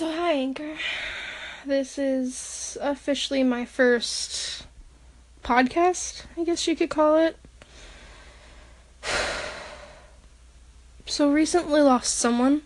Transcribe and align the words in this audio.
So, 0.00 0.10
hi, 0.10 0.32
Anchor. 0.32 0.76
This 1.66 1.98
is 1.98 2.78
officially 2.80 3.42
my 3.42 3.66
first 3.66 4.66
podcast, 5.44 6.24
I 6.38 6.44
guess 6.44 6.66
you 6.66 6.74
could 6.74 6.88
call 6.88 7.18
it. 7.18 7.36
So, 11.04 11.30
recently 11.30 11.82
lost 11.82 12.16
someone. 12.16 12.62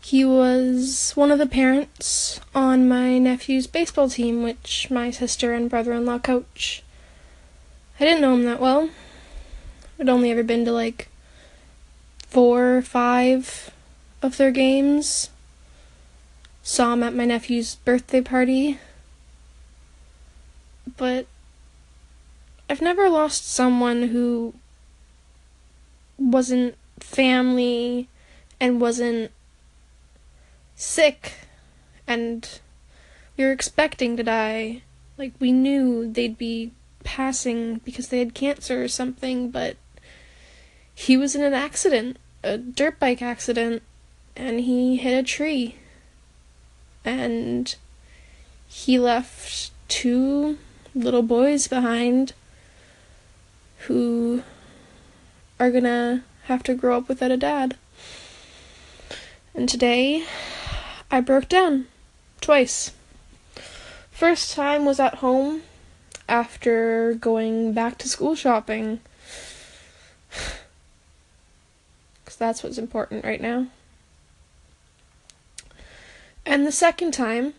He 0.00 0.24
was 0.24 1.12
one 1.14 1.30
of 1.30 1.38
the 1.38 1.46
parents 1.46 2.40
on 2.56 2.88
my 2.88 3.18
nephew's 3.18 3.68
baseball 3.68 4.08
team, 4.08 4.42
which 4.42 4.90
my 4.90 5.12
sister 5.12 5.52
and 5.52 5.70
brother 5.70 5.92
in 5.92 6.04
law 6.04 6.18
coach. 6.18 6.82
I 8.00 8.04
didn't 8.04 8.22
know 8.22 8.34
him 8.34 8.46
that 8.46 8.58
well. 8.58 8.90
I'd 10.00 10.08
only 10.08 10.32
ever 10.32 10.42
been 10.42 10.64
to 10.64 10.72
like 10.72 11.06
four 12.26 12.78
or 12.78 12.82
five 12.82 13.70
of 14.22 14.38
their 14.38 14.50
games. 14.50 15.30
Saw 16.68 16.92
him 16.92 17.02
at 17.02 17.14
my 17.14 17.24
nephew's 17.24 17.76
birthday 17.76 18.20
party. 18.20 18.78
But 20.98 21.26
I've 22.68 22.82
never 22.82 23.08
lost 23.08 23.48
someone 23.48 24.08
who 24.08 24.52
wasn't 26.18 26.76
family 27.00 28.06
and 28.60 28.82
wasn't 28.82 29.30
sick 30.76 31.32
and 32.06 32.60
we 33.38 33.44
were 33.44 33.52
expecting 33.52 34.18
to 34.18 34.22
die. 34.22 34.82
Like 35.16 35.32
we 35.40 35.52
knew 35.52 36.12
they'd 36.12 36.36
be 36.36 36.72
passing 37.02 37.76
because 37.78 38.08
they 38.08 38.18
had 38.18 38.34
cancer 38.34 38.84
or 38.84 38.88
something, 38.88 39.50
but 39.50 39.78
he 40.94 41.16
was 41.16 41.34
in 41.34 41.42
an 41.42 41.54
accident, 41.54 42.18
a 42.44 42.58
dirt 42.58 43.00
bike 43.00 43.22
accident, 43.22 43.82
and 44.36 44.60
he 44.60 44.96
hit 44.96 45.18
a 45.18 45.22
tree. 45.22 45.77
And 47.04 47.74
he 48.66 48.98
left 48.98 49.70
two 49.88 50.58
little 50.94 51.22
boys 51.22 51.68
behind 51.68 52.32
who 53.86 54.42
are 55.58 55.70
gonna 55.70 56.24
have 56.44 56.62
to 56.64 56.74
grow 56.74 56.98
up 56.98 57.08
without 57.08 57.30
a 57.30 57.36
dad. 57.36 57.76
And 59.54 59.68
today, 59.68 60.24
I 61.10 61.20
broke 61.20 61.48
down 61.48 61.86
twice. 62.40 62.92
First 64.10 64.54
time 64.54 64.84
was 64.84 65.00
at 65.00 65.16
home 65.16 65.62
after 66.28 67.14
going 67.14 67.72
back 67.72 67.98
to 67.98 68.08
school 68.08 68.34
shopping. 68.34 69.00
Because 72.24 72.36
that's 72.36 72.62
what's 72.62 72.76
important 72.76 73.24
right 73.24 73.40
now. 73.40 73.68
And 76.48 76.66
the 76.66 76.72
second 76.72 77.12
time 77.12 77.52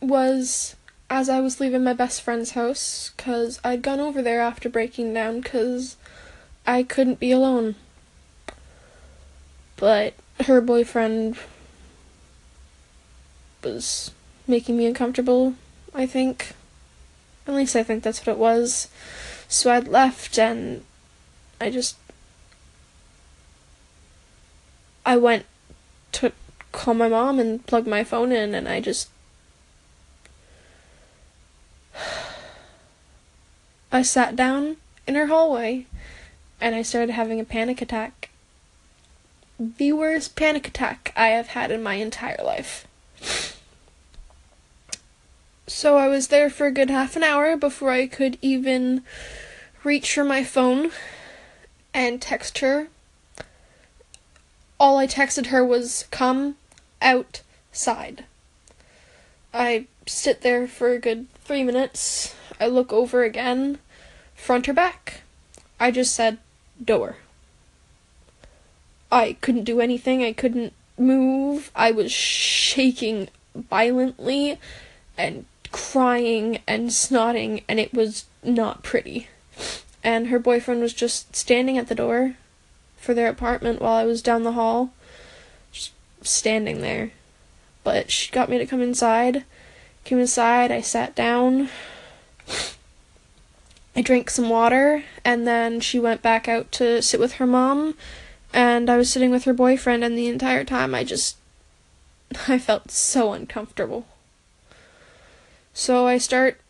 was 0.00 0.76
as 1.10 1.28
I 1.28 1.40
was 1.40 1.58
leaving 1.58 1.82
my 1.82 1.92
best 1.92 2.22
friend's 2.22 2.52
house 2.52 3.10
because 3.16 3.58
I'd 3.64 3.82
gone 3.82 3.98
over 3.98 4.22
there 4.22 4.40
after 4.40 4.68
breaking 4.68 5.12
down 5.12 5.40
because 5.40 5.96
I 6.64 6.84
couldn't 6.84 7.18
be 7.18 7.32
alone. 7.32 7.74
But 9.76 10.14
her 10.44 10.60
boyfriend 10.60 11.38
was 13.64 14.12
making 14.46 14.76
me 14.76 14.86
uncomfortable, 14.86 15.54
I 15.92 16.06
think. 16.06 16.52
At 17.48 17.54
least 17.54 17.74
I 17.74 17.82
think 17.82 18.04
that's 18.04 18.24
what 18.24 18.34
it 18.34 18.38
was. 18.38 18.86
So 19.48 19.72
I'd 19.72 19.88
left 19.88 20.38
and 20.38 20.84
I 21.60 21.68
just. 21.68 21.96
I 25.04 25.16
went 25.16 25.46
to 26.12 26.32
call 26.72 26.94
my 26.94 27.08
mom 27.08 27.38
and 27.38 27.66
plug 27.66 27.86
my 27.86 28.04
phone 28.04 28.32
in 28.32 28.54
and 28.54 28.68
I 28.68 28.80
just. 28.80 29.08
I 33.92 34.02
sat 34.02 34.36
down 34.36 34.76
in 35.06 35.14
her 35.16 35.26
hallway 35.26 35.86
and 36.60 36.74
I 36.74 36.82
started 36.82 37.12
having 37.12 37.40
a 37.40 37.44
panic 37.44 37.82
attack. 37.82 38.30
The 39.58 39.92
worst 39.92 40.36
panic 40.36 40.68
attack 40.68 41.12
I 41.16 41.28
have 41.28 41.48
had 41.48 41.70
in 41.70 41.82
my 41.82 41.94
entire 41.94 42.42
life. 42.44 42.86
So 45.66 45.98
I 45.98 46.08
was 46.08 46.26
there 46.28 46.50
for 46.50 46.66
a 46.66 46.72
good 46.72 46.90
half 46.90 47.14
an 47.14 47.22
hour 47.22 47.56
before 47.56 47.92
I 47.92 48.08
could 48.08 48.38
even 48.42 49.04
reach 49.84 50.12
for 50.12 50.24
my 50.24 50.42
phone 50.42 50.90
and 51.94 52.20
text 52.20 52.58
her. 52.58 52.88
All 54.80 54.98
I 54.98 55.06
texted 55.06 55.46
her 55.46 55.64
was, 55.64 56.06
come 56.10 56.56
outside. 57.00 58.24
I 59.52 59.86
sit 60.06 60.42
there 60.42 60.66
for 60.66 60.92
a 60.92 60.98
good 60.98 61.26
three 61.44 61.64
minutes. 61.64 62.34
I 62.60 62.66
look 62.66 62.92
over 62.92 63.22
again, 63.22 63.78
front 64.34 64.68
or 64.68 64.72
back. 64.72 65.22
I 65.78 65.90
just 65.90 66.14
said, 66.14 66.38
door. 66.82 67.16
I 69.10 69.36
couldn't 69.40 69.64
do 69.64 69.80
anything. 69.80 70.22
I 70.22 70.32
couldn't 70.32 70.72
move. 70.98 71.70
I 71.74 71.90
was 71.90 72.12
shaking 72.12 73.28
violently 73.54 74.58
and 75.16 75.46
crying 75.72 76.60
and 76.66 76.90
snotting, 76.90 77.62
and 77.68 77.80
it 77.80 77.92
was 77.92 78.26
not 78.42 78.82
pretty. 78.82 79.28
And 80.02 80.28
her 80.28 80.38
boyfriend 80.38 80.80
was 80.80 80.94
just 80.94 81.34
standing 81.34 81.76
at 81.76 81.88
the 81.88 81.94
door 81.94 82.36
for 82.96 83.14
their 83.14 83.28
apartment 83.28 83.80
while 83.80 83.94
I 83.94 84.04
was 84.04 84.22
down 84.22 84.44
the 84.44 84.52
hall, 84.52 84.92
standing 86.22 86.80
there. 86.80 87.12
But 87.84 88.10
she 88.10 88.30
got 88.30 88.48
me 88.48 88.58
to 88.58 88.66
come 88.66 88.82
inside. 88.82 89.44
Came 90.04 90.18
inside, 90.18 90.70
I 90.70 90.80
sat 90.80 91.14
down. 91.14 91.68
I 93.94 94.02
drank 94.02 94.30
some 94.30 94.48
water, 94.48 95.04
and 95.24 95.46
then 95.46 95.80
she 95.80 95.98
went 95.98 96.22
back 96.22 96.48
out 96.48 96.70
to 96.72 97.02
sit 97.02 97.20
with 97.20 97.34
her 97.34 97.46
mom, 97.46 97.96
and 98.52 98.88
I 98.88 98.96
was 98.96 99.10
sitting 99.10 99.30
with 99.30 99.44
her 99.44 99.52
boyfriend, 99.52 100.04
and 100.04 100.16
the 100.16 100.28
entire 100.28 100.64
time 100.64 100.94
I 100.94 101.04
just. 101.04 101.36
I 102.48 102.58
felt 102.58 102.90
so 102.90 103.32
uncomfortable. 103.32 104.06
So 105.74 106.06
I 106.06 106.18
start 106.18 106.60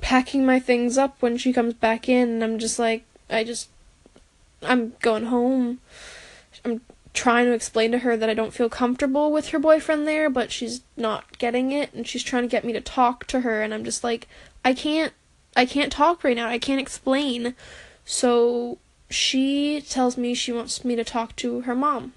packing 0.00 0.44
my 0.44 0.58
things 0.58 0.98
up 0.98 1.16
when 1.20 1.38
she 1.38 1.52
comes 1.52 1.74
back 1.74 2.08
in, 2.08 2.28
and 2.28 2.44
I'm 2.44 2.58
just 2.58 2.78
like, 2.78 3.04
I 3.30 3.44
just. 3.44 3.68
I'm 4.62 4.94
going 5.00 5.26
home. 5.26 5.78
I'm 6.64 6.80
trying 7.14 7.46
to 7.46 7.52
explain 7.52 7.92
to 7.92 7.98
her 7.98 8.16
that 8.16 8.30
I 8.30 8.34
don't 8.34 8.54
feel 8.54 8.68
comfortable 8.68 9.32
with 9.32 9.48
her 9.48 9.58
boyfriend 9.58 10.06
there, 10.06 10.30
but 10.30 10.52
she's 10.52 10.82
not 10.96 11.38
getting 11.38 11.72
it, 11.72 11.92
and 11.92 12.06
she's 12.06 12.22
trying 12.22 12.42
to 12.42 12.48
get 12.48 12.64
me 12.64 12.72
to 12.72 12.80
talk 12.80 13.26
to 13.28 13.40
her, 13.40 13.62
and 13.62 13.74
I'm 13.74 13.84
just 13.84 14.04
like, 14.04 14.28
I 14.64 14.74
can't 14.74 15.12
I 15.56 15.66
can't 15.66 15.90
talk 15.90 16.22
right 16.22 16.36
now. 16.36 16.48
I 16.48 16.58
can't 16.58 16.80
explain. 16.80 17.54
So 18.04 18.78
she 19.10 19.80
tells 19.80 20.16
me 20.16 20.32
she 20.32 20.52
wants 20.52 20.84
me 20.84 20.94
to 20.94 21.02
talk 21.02 21.34
to 21.36 21.62
her 21.62 21.74
mom. 21.74 22.12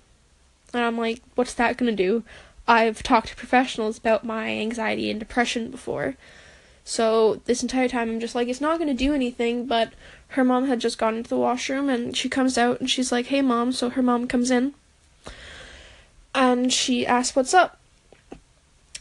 And 0.73 0.83
I'm 0.83 0.97
like, 0.97 1.21
what's 1.35 1.55
that 1.55 1.75
going 1.75 1.95
to 1.95 2.03
do? 2.03 2.23
I've 2.67 3.01
talked 3.01 3.29
to 3.29 3.35
professionals 3.35 3.97
about 3.97 4.23
my 4.23 4.49
anxiety 4.49 5.09
and 5.09 5.19
depression 5.19 5.71
before. 5.71 6.15
So 6.83 7.41
this 7.45 7.63
entire 7.63 7.87
time 7.87 8.09
I'm 8.09 8.19
just 8.19 8.35
like, 8.35 8.47
it's 8.47 8.61
not 8.61 8.77
going 8.77 8.95
to 8.95 9.05
do 9.05 9.13
anything, 9.13 9.65
but 9.65 9.93
her 10.29 10.43
mom 10.43 10.67
had 10.67 10.79
just 10.79 10.99
gone 10.99 11.15
into 11.15 11.29
the 11.29 11.37
washroom 11.37 11.89
and 11.89 12.15
she 12.15 12.29
comes 12.29 12.57
out 12.57 12.79
and 12.79 12.89
she's 12.89 13.11
like, 13.11 13.27
hey 13.27 13.41
mom. 13.41 13.71
So 13.71 13.89
her 13.89 14.03
mom 14.03 14.27
comes 14.27 14.51
in 14.51 14.75
and 16.33 16.71
she 16.71 17.05
asks 17.05 17.35
what's 17.35 17.53
up. 17.53 17.79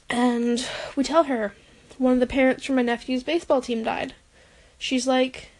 And 0.08 0.66
we 0.96 1.04
tell 1.04 1.24
her 1.24 1.54
one 1.98 2.14
of 2.14 2.20
the 2.20 2.26
parents 2.26 2.64
from 2.64 2.76
my 2.76 2.82
nephew's 2.82 3.22
baseball 3.22 3.60
team 3.60 3.84
died. 3.84 4.14
She's 4.78 5.06
like, 5.06 5.50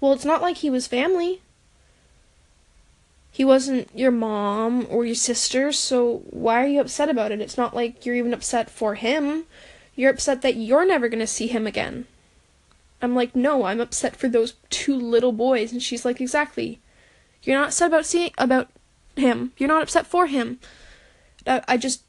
Well, 0.00 0.12
it's 0.12 0.24
not 0.24 0.42
like 0.42 0.58
he 0.58 0.70
was 0.70 0.86
family. 0.86 1.42
He 3.30 3.44
wasn't 3.44 3.88
your 3.94 4.10
mom 4.10 4.86
or 4.90 5.06
your 5.06 5.14
sister, 5.14 5.72
so 5.72 6.22
why 6.30 6.62
are 6.62 6.66
you 6.66 6.80
upset 6.80 7.08
about 7.08 7.32
it? 7.32 7.40
It's 7.40 7.56
not 7.56 7.74
like 7.74 8.04
you're 8.04 8.14
even 8.14 8.34
upset 8.34 8.68
for 8.70 8.94
him. 8.94 9.44
You're 9.96 10.10
upset 10.10 10.42
that 10.42 10.56
you're 10.56 10.86
never 10.86 11.08
going 11.08 11.18
to 11.18 11.26
see 11.26 11.46
him 11.46 11.66
again. 11.66 12.06
I'm 13.00 13.14
like, 13.14 13.34
No, 13.34 13.64
I'm 13.64 13.80
upset 13.80 14.16
for 14.16 14.28
those 14.28 14.54
two 14.70 14.94
little 14.94 15.32
boys. 15.32 15.72
And 15.72 15.82
she's 15.82 16.04
like, 16.04 16.20
Exactly. 16.20 16.78
You're 17.42 17.58
not 17.58 17.68
upset 17.68 17.88
about 17.88 18.06
seeing 18.06 18.30
about 18.38 18.68
him. 19.16 19.52
You're 19.56 19.68
not 19.68 19.82
upset 19.82 20.06
for 20.06 20.26
him. 20.26 20.58
I, 21.46 21.62
I 21.68 21.76
just 21.76 22.04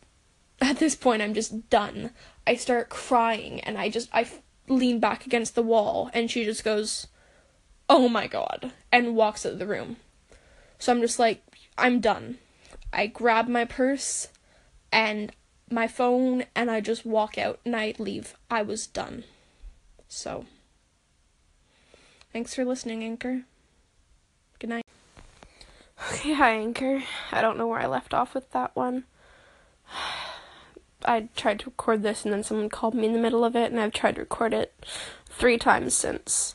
at 0.62 0.78
this 0.78 0.96
point 0.96 1.22
I'm 1.22 1.34
just 1.34 1.70
done. 1.70 2.12
I 2.46 2.56
start 2.56 2.90
crying 2.90 3.60
and 3.62 3.78
I 3.78 3.90
just 3.90 4.10
I 4.14 4.28
lean 4.68 5.00
back 5.00 5.26
against 5.26 5.56
the 5.56 5.64
wall 5.64 6.10
and 6.14 6.30
she 6.30 6.46
just 6.46 6.64
goes, 6.64 7.08
"Oh 7.90 8.08
my 8.08 8.28
god," 8.28 8.72
and 8.92 9.16
walks 9.16 9.46
out 9.46 9.54
of 9.54 9.60
the 9.60 9.68
room. 9.68 9.98
So 10.80 10.92
I'm 10.92 11.02
just 11.02 11.20
like, 11.20 11.42
I'm 11.78 12.00
done. 12.00 12.38
I 12.92 13.08
grab 13.08 13.48
my 13.48 13.66
purse 13.66 14.28
and 14.92 15.32
my 15.70 15.88
phone 15.88 16.46
and 16.56 16.70
I 16.70 16.82
just 16.82 17.06
walk 17.06 17.38
out 17.38 17.60
and 17.66 17.76
I 17.76 17.96
leave. 17.98 18.36
I 18.50 18.62
was 18.62 18.86
done. 18.86 19.24
So, 20.08 20.46
thanks 22.32 22.54
for 22.54 22.64
listening, 22.64 23.04
Anchor. 23.04 23.44
Good 24.60 24.70
night. 24.70 24.86
Okay, 26.24 26.34
hi, 26.34 26.52
Anchor. 26.52 27.02
I 27.32 27.42
don't 27.42 27.58
know 27.58 27.66
where 27.66 27.80
I 27.80 27.88
left 27.88 28.14
off 28.14 28.36
with 28.36 28.52
that 28.52 28.76
one. 28.76 29.06
I 31.06 31.28
tried 31.36 31.60
to 31.62 31.66
record 31.66 32.04
this 32.04 32.24
and 32.24 32.32
then 32.32 32.44
someone 32.44 32.70
called 32.70 32.94
me 32.94 33.08
in 33.08 33.14
the 33.14 33.20
middle 33.20 33.44
of 33.44 33.56
it, 33.56 33.72
and 33.72 33.82
I've 33.82 33.94
tried 33.94 34.16
to 34.16 34.22
record 34.22 34.54
it 34.54 34.74
three 35.26 35.58
times 35.58 35.96
since. 35.96 36.54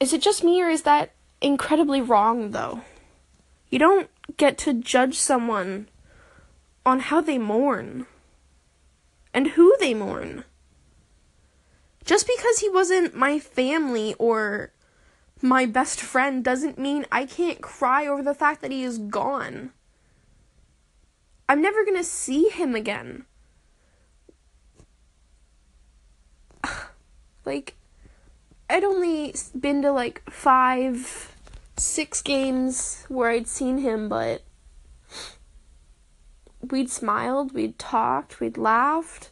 Is 0.00 0.12
it 0.12 0.20
just 0.20 0.44
me, 0.44 0.62
or 0.62 0.68
is 0.68 0.82
that 0.82 1.12
incredibly 1.40 2.02
wrong, 2.02 2.50
though? 2.50 2.82
You 3.70 3.78
don't 3.78 4.10
get 4.36 4.58
to 4.58 4.74
judge 4.74 5.18
someone 5.18 5.88
on 6.84 7.00
how 7.00 7.22
they 7.22 7.38
mourn 7.38 8.06
and 9.32 9.48
who 9.48 9.74
they 9.80 9.94
mourn. 9.94 10.44
Just 12.04 12.26
because 12.26 12.58
he 12.58 12.68
wasn't 12.68 13.16
my 13.16 13.38
family 13.38 14.14
or 14.18 14.72
my 15.42 15.66
best 15.66 16.00
friend 16.00 16.44
doesn't 16.44 16.78
mean 16.78 17.04
I 17.10 17.26
can't 17.26 17.60
cry 17.60 18.06
over 18.06 18.22
the 18.22 18.34
fact 18.34 18.62
that 18.62 18.70
he 18.70 18.82
is 18.82 18.98
gone. 18.98 19.72
I'm 21.48 21.60
never 21.60 21.84
to 21.84 22.04
see 22.04 22.48
him 22.48 22.74
again. 22.74 23.26
like, 27.44 27.74
I'd 28.70 28.84
only 28.84 29.34
been 29.58 29.82
to 29.82 29.92
like 29.92 30.22
five, 30.30 31.34
six 31.76 32.22
games 32.22 33.04
where 33.08 33.30
I'd 33.30 33.48
seen 33.48 33.78
him, 33.78 34.08
but 34.08 34.42
we'd 36.70 36.90
smiled, 36.90 37.52
we'd 37.52 37.78
talked, 37.78 38.40
we'd 38.40 38.56
laughed. 38.56 39.30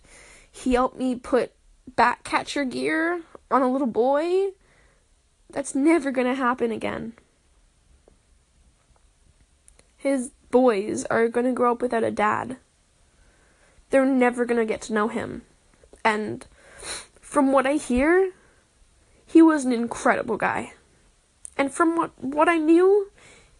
He 0.51 0.75
helped 0.75 0.99
me 0.99 1.15
put 1.15 1.53
bat 1.97 2.25
catcher 2.25 2.65
gear 2.65 3.23
on 3.51 3.63
a 3.63 3.71
little 3.71 3.87
boy. 3.87 4.51
That's 5.53 5.75
never 5.75 6.11
gonna 6.11 6.35
happen 6.35 6.71
again. 6.71 7.15
His 9.97 10.31
boys 10.51 11.05
are 11.07 11.29
gonna 11.29 11.53
grow 11.53 11.73
up 11.73 11.83
without 11.83 12.05
a 12.05 12.11
dad. 12.11 12.57
They're 13.91 14.07
never 14.07 14.45
gonna 14.45 14.65
get 14.65 14.81
to 14.83 14.93
know 14.93 15.09
him. 15.09 15.43
And 16.05 16.47
from 17.21 17.53
what 17.53 17.67
I 17.67 17.75
hear, 17.75 18.33
he 19.27 19.43
was 19.43 19.65
an 19.65 19.73
incredible 19.73 20.37
guy. 20.37 20.73
And 21.57 21.73
from 21.73 21.97
what, 21.97 22.13
what 22.23 22.49
I 22.49 22.59
knew, 22.59 23.11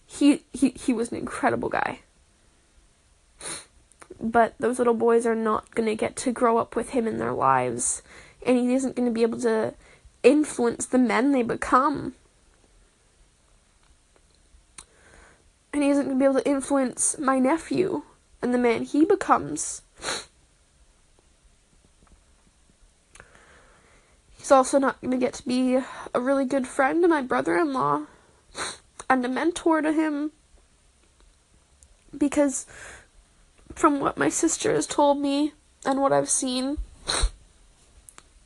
he, 0.07 0.45
he, 0.53 0.71
he 0.71 0.93
was 0.93 1.13
an 1.13 1.19
incredible 1.19 1.69
guy 1.69 2.01
but 4.21 4.55
those 4.59 4.79
little 4.79 4.95
boys 4.95 5.27
are 5.27 5.35
not 5.35 5.75
to 5.89 5.95
get 5.95 6.15
to 6.15 6.33
grow 6.33 6.59
up 6.59 6.77
with 6.77 6.91
him 6.91 7.09
in 7.09 7.19
their 7.19 7.33
lives, 7.33 8.03
and 8.45 8.59
he 8.59 8.75
isn't 8.75 8.95
to 9.07 9.15
be 9.15 9.23
able 9.23 9.41
to 9.41 9.75
influence 10.23 10.87
the 10.87 10.99
men 10.99 11.33
they 11.33 11.43
become. 11.43 12.15
And 15.73 15.83
he 15.83 15.91
isn't 15.91 16.05
going 16.05 16.19
to 16.19 16.21
be 16.21 16.25
able 16.25 16.41
to 16.41 16.49
influence 16.49 17.19
my 17.19 17.39
nephew 17.39 18.03
and 18.43 18.53
the 18.53 18.59
man 18.59 18.83
he 18.83 19.05
becomes. 19.05 19.83
He's 24.37 24.51
also 24.51 24.79
not 24.79 25.01
going 25.01 25.13
to 25.13 25.17
get 25.17 25.35
to 25.35 25.47
be 25.47 25.77
a 25.77 26.21
really 26.21 26.45
good 26.45 26.67
friend 26.67 27.03
to 27.03 27.09
my 27.09 27.23
brother 27.23 27.57
in 27.57 27.73
law 27.73 28.07
and 29.09 29.25
a 29.25 29.29
mentor 29.29 29.83
to 29.83 29.93
him 29.93 30.33
because 32.17 32.67
from 33.75 34.01
what 34.01 34.19
my 34.19 34.29
sister 34.29 34.75
has 34.75 34.87
told 34.87 35.19
me 35.19 35.53
and 35.85 36.01
what 36.01 36.13
I've 36.13 36.29
seen, 36.29 36.79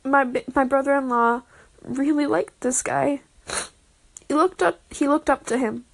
my 0.03 0.43
my 0.53 0.63
brother-in-law 0.63 1.41
really 1.87 2.25
liked 2.25 2.61
this 2.61 2.81
guy. 2.81 3.21
He 4.27 4.33
looked 4.33 4.61
up 4.61 4.81
he 4.91 5.07
looked 5.07 5.29
up 5.29 5.45
to 5.47 5.57
him. 5.57 5.85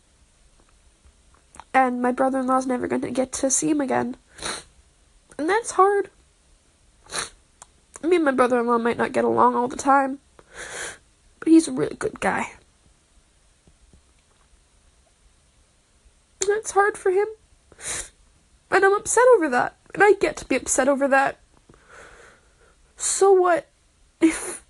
And 1.74 2.02
my 2.02 2.12
brother-in-law's 2.12 2.68
never 2.68 2.88
going 2.88 3.02
to 3.02 3.12
get 3.12 3.32
to 3.34 3.50
see 3.50 3.70
him 3.70 3.80
again. 3.80 4.18
And 5.38 5.50
that's 5.50 5.72
hard. 5.72 6.10
Me 8.04 8.18
and 8.18 8.26
my 8.26 8.32
brother-in-law 8.32 8.80
might 8.80 8.98
not 8.98 9.14
get 9.14 9.24
along 9.24 9.56
all 9.56 9.68
the 9.68 9.78
time, 9.78 10.20
but 11.40 11.48
he's 11.48 11.68
a 11.68 11.72
really 11.72 11.96
good 11.96 12.20
guy. 12.20 12.52
That's 16.46 16.72
hard 16.72 16.98
for 16.98 17.12
him. 17.12 17.28
And 18.70 18.84
I'm 18.84 18.94
upset 18.94 19.24
over 19.36 19.50
that. 19.50 19.76
And 19.94 20.04
I 20.04 20.14
get 20.14 20.38
to 20.38 20.46
be 20.46 20.56
upset 20.56 20.88
over 20.88 21.08
that. 21.08 21.38
So 22.98 23.32
what 23.32 23.68
if 24.20 24.61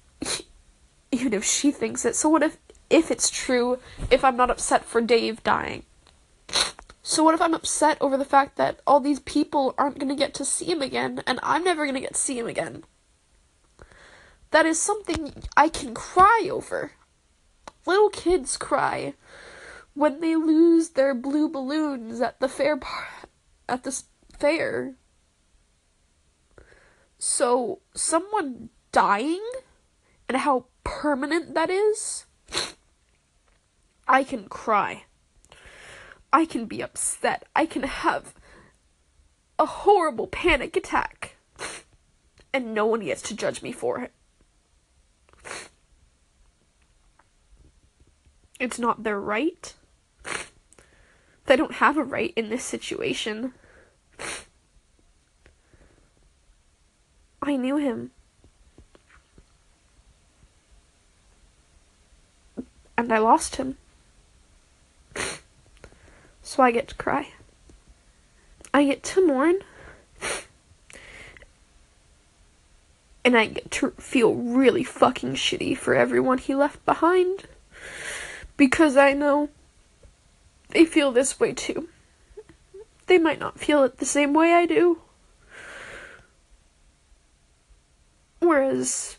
even 1.21 1.33
if 1.33 1.43
she 1.43 1.71
thinks 1.71 2.03
it, 2.03 2.15
so 2.15 2.29
what 2.29 2.43
if 2.43 2.57
if 2.89 3.09
it's 3.09 3.29
true 3.29 3.79
if 4.09 4.23
I'm 4.23 4.35
not 4.35 4.49
upset 4.49 4.83
for 4.83 4.99
Dave 4.99 5.43
dying? 5.43 5.83
So 7.03 7.23
what 7.23 7.33
if 7.33 7.41
I'm 7.41 7.53
upset 7.53 7.97
over 8.01 8.17
the 8.17 8.25
fact 8.25 8.57
that 8.57 8.79
all 8.85 8.99
these 8.99 9.19
people 9.19 9.73
aren't 9.77 9.97
going 9.97 10.09
to 10.09 10.15
get 10.15 10.33
to 10.35 10.45
see 10.45 10.65
him 10.65 10.81
again 10.81 11.23
and 11.25 11.39
I'm 11.41 11.63
never 11.63 11.85
going 11.85 11.95
to 11.95 12.01
get 12.01 12.13
to 12.13 12.19
see 12.19 12.37
him 12.37 12.47
again? 12.47 12.83
That 14.51 14.65
is 14.65 14.81
something 14.81 15.33
I 15.55 15.69
can 15.69 15.93
cry 15.93 16.49
over. 16.51 16.91
Little 17.85 18.09
kids 18.09 18.57
cry 18.57 19.13
when 19.93 20.19
they 20.19 20.35
lose 20.35 20.89
their 20.89 21.15
blue 21.15 21.49
balloons 21.49 22.21
at 22.21 22.39
the 22.39 22.49
fair 22.49 22.77
par- 22.77 23.07
at 23.67 23.83
this 23.83 24.05
fair. 24.37 24.95
So, 27.17 27.79
someone 27.93 28.69
dying 28.91 29.43
and 30.31 30.39
how 30.39 30.63
permanent 30.85 31.55
that 31.55 31.69
is, 31.69 32.25
I 34.07 34.23
can 34.23 34.47
cry. 34.47 35.03
I 36.31 36.45
can 36.45 36.67
be 36.67 36.81
upset. 36.81 37.43
I 37.53 37.65
can 37.65 37.83
have 37.83 38.33
a 39.59 39.65
horrible 39.65 40.27
panic 40.27 40.77
attack. 40.77 41.35
And 42.53 42.73
no 42.73 42.85
one 42.85 43.01
gets 43.01 43.21
to 43.23 43.35
judge 43.35 43.61
me 43.61 43.73
for 43.73 43.99
it. 43.99 44.13
It's 48.57 48.79
not 48.79 49.03
their 49.03 49.19
right. 49.19 49.73
They 51.47 51.57
don't 51.57 51.73
have 51.73 51.97
a 51.97 52.05
right 52.05 52.31
in 52.37 52.49
this 52.49 52.63
situation. 52.63 53.53
I 57.41 57.57
knew 57.57 57.75
him. 57.75 58.11
And 63.11 63.17
I 63.17 63.19
lost 63.19 63.57
him. 63.57 63.75
So 66.43 66.63
I 66.63 66.71
get 66.71 66.87
to 66.87 66.95
cry. 66.95 67.33
I 68.73 68.85
get 68.85 69.03
to 69.03 69.25
mourn. 69.25 69.59
And 73.25 73.37
I 73.37 73.47
get 73.47 73.69
to 73.71 73.91
feel 73.91 74.33
really 74.33 74.83
fucking 74.85 75.35
shitty 75.35 75.77
for 75.77 75.93
everyone 75.93 76.37
he 76.37 76.55
left 76.55 76.85
behind. 76.85 77.47
Because 78.55 78.95
I 78.95 79.11
know 79.11 79.49
they 80.69 80.85
feel 80.85 81.11
this 81.11 81.37
way 81.37 81.51
too. 81.51 81.89
They 83.07 83.17
might 83.17 83.39
not 83.39 83.59
feel 83.59 83.83
it 83.83 83.97
the 83.97 84.05
same 84.05 84.33
way 84.33 84.53
I 84.53 84.65
do. 84.65 84.99
Or 88.39 88.61
as 88.61 89.17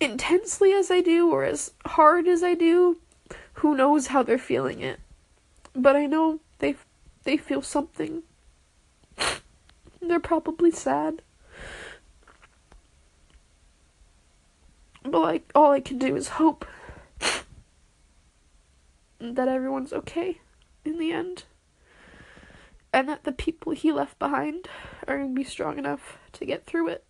intensely 0.00 0.72
as 0.72 0.90
I 0.90 1.00
do, 1.00 1.30
or 1.30 1.44
as 1.44 1.72
hard 1.86 2.26
as 2.26 2.42
I 2.42 2.54
do. 2.54 2.98
Who 3.54 3.76
knows 3.76 4.08
how 4.08 4.22
they're 4.22 4.38
feeling 4.38 4.80
it. 4.80 5.00
But 5.74 5.94
I 5.94 6.06
know 6.06 6.40
they 6.58 6.76
they 7.24 7.36
feel 7.36 7.62
something. 7.62 8.22
They're 10.00 10.18
probably 10.18 10.70
sad. 10.70 11.22
But 15.02 15.20
like 15.20 15.50
all 15.54 15.70
I 15.72 15.80
can 15.80 15.98
do 15.98 16.16
is 16.16 16.28
hope 16.28 16.64
that 19.20 19.48
everyone's 19.48 19.92
okay 19.92 20.40
in 20.84 20.98
the 20.98 21.12
end. 21.12 21.44
And 22.92 23.08
that 23.08 23.24
the 23.24 23.32
people 23.32 23.72
he 23.72 23.92
left 23.92 24.18
behind 24.18 24.68
are 25.06 25.18
going 25.18 25.34
to 25.34 25.34
be 25.34 25.44
strong 25.44 25.78
enough 25.78 26.18
to 26.32 26.44
get 26.44 26.66
through 26.66 26.88
it. 26.88 27.04